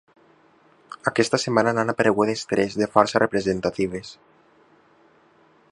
[1.11, 4.15] Aquesta setmana n’han aparegudes tres de força representatives.